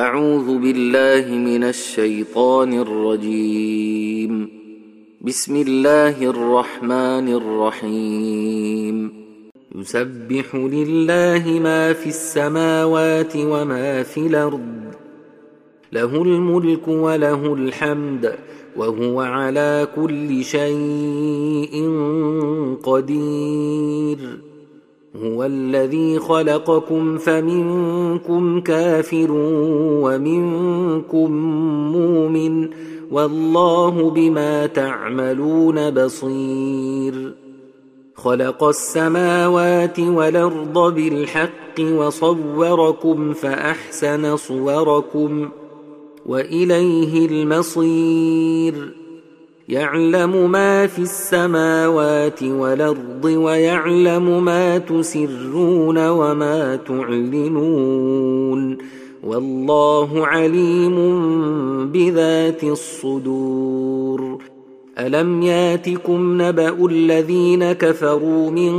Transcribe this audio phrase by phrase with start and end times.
[0.00, 4.48] أعوذ بالله من الشيطان الرجيم.
[5.20, 9.12] بسم الله الرحمن الرحيم.
[9.76, 14.94] يسبح لله ما في السماوات وما في الأرض.
[15.92, 18.34] له الملك وله الحمد
[18.76, 21.74] وهو على كل شيء
[22.82, 24.49] قدير.
[25.16, 29.28] هو الذي خلقكم فمنكم كافر
[30.02, 31.32] ومنكم
[31.92, 32.68] مؤمن
[33.10, 37.34] والله بما تعملون بصير.
[38.14, 45.48] خلق السماوات والأرض بالحق وصوركم فأحسن صوركم
[46.26, 48.99] وإليه المصير.
[49.70, 58.78] يعلم ما في السماوات والأرض ويعلم ما تسرون وما تعلنون
[59.24, 60.96] والله عليم
[61.92, 64.38] بذات الصدور
[64.98, 68.72] ألم ياتكم نبأ الذين كفروا من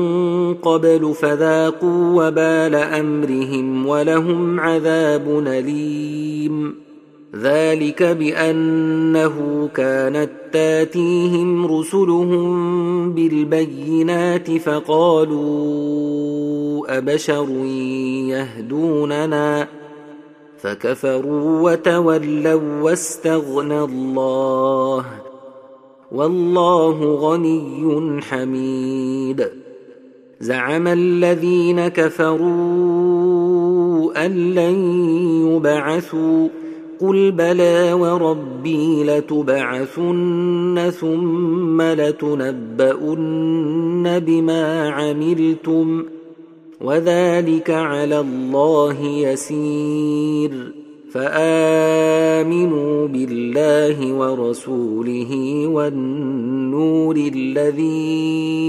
[0.53, 6.90] قبل فذاقوا وبال أمرهم ولهم عذاب أليم
[7.35, 15.71] ذلك بأنه كانت تاتيهم رسلهم بالبينات فقالوا
[16.97, 17.49] أبشر
[18.29, 19.67] يهدوننا
[20.57, 25.05] فكفروا وتولوا واستغنى الله
[26.11, 29.47] والله غني حميد
[30.39, 32.41] زعم الذين كفروا
[34.25, 35.05] أن لن
[35.47, 36.47] يبعثوا
[37.01, 43.29] قل بلى وربي لتبعثن ثم لتنبؤن
[44.19, 46.05] بما عملتم
[46.81, 50.73] وذلك على الله يسير
[51.11, 58.61] فآمنوا بالله ورسوله والنور الذي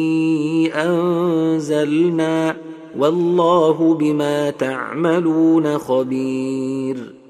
[0.75, 2.57] أنزلنا
[2.99, 7.22] والله بما تعملون خبير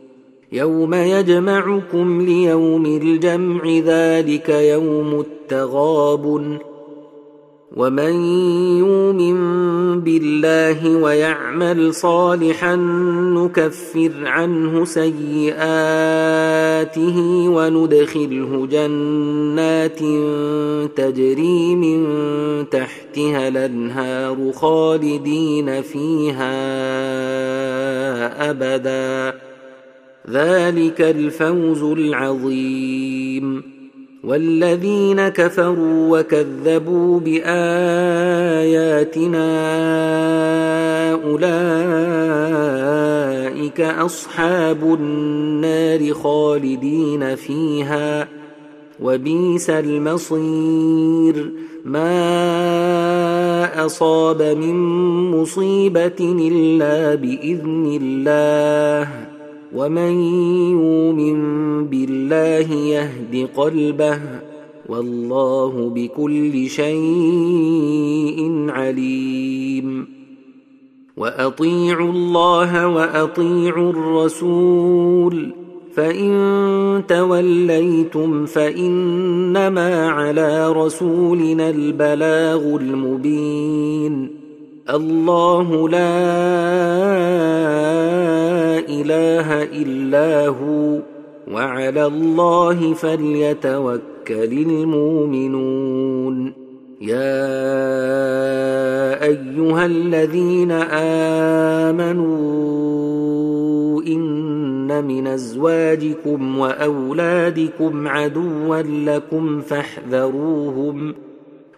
[0.52, 6.58] يوم يجمعكم ليوم الجمع ذلك يوم التغابن
[7.76, 8.12] ومن
[8.78, 12.76] يؤمن بالله ويعمل صالحا
[13.36, 15.58] نكفر عنه سيئاته
[17.48, 19.98] وندخله جنات
[20.96, 22.06] تجري من
[22.70, 26.50] تحتها الأنهار خالدين فيها
[28.50, 29.41] أبدا.
[30.30, 33.62] ذلك الفوز العظيم.
[34.24, 37.42] والذين كفروا وكذبوا بآياتنا
[41.12, 41.50] أولئك
[43.80, 48.28] أصحاب النار خالدين فيها.
[49.02, 51.52] وبئس المصير.
[51.84, 52.26] ما
[53.86, 54.74] أصاب من
[55.30, 59.31] مصيبة إلا بإذن الله.
[59.74, 60.12] ومن
[60.70, 61.38] يؤمن
[61.86, 64.20] بالله يهد قلبه
[64.88, 70.06] والله بكل شيء عليم.
[71.16, 75.52] واطيعوا الله واطيعوا الرسول
[75.94, 84.41] فان توليتم فانما على رسولنا البلاغ المبين
[84.90, 86.18] الله لا
[88.88, 90.98] إله إلا هو
[91.52, 96.52] وعلى الله فليتوكل المؤمنون.
[97.00, 97.52] يا
[99.24, 100.72] أيها الذين
[101.90, 111.14] آمنوا إن من أزواجكم وأولادكم عدوا لكم فاحذروهم.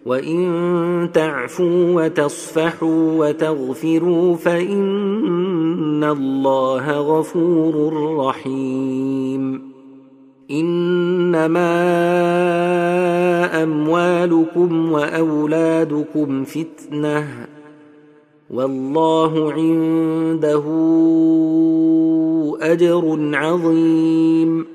[0.05, 9.71] وان تعفوا وتصفحوا وتغفروا فان الله غفور رحيم.
[10.51, 11.73] انما
[13.63, 17.27] اموالكم واولادكم فتنه
[18.49, 20.63] والله عنده
[22.61, 24.74] اجر عظيم.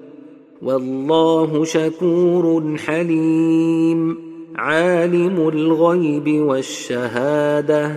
[0.61, 4.17] والله شكور حليم.
[4.55, 7.95] عالم الغيب والشهادة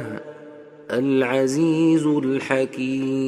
[0.90, 3.25] العزيز الحكيم.